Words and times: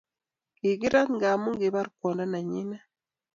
Kikirat 0.57 1.07
ngamu 1.17 1.49
kibar 1.59 1.87
kwando 1.97 2.23
ne 2.27 2.39
nyinet 2.49 2.85